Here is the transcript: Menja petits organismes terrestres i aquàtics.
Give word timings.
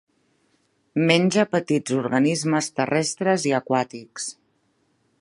Menja 1.11 1.45
petits 1.51 1.95
organismes 1.99 2.73
terrestres 2.81 3.49
i 3.51 3.57
aquàtics. 3.63 4.31